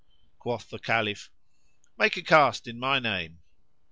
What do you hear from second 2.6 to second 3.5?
in my name."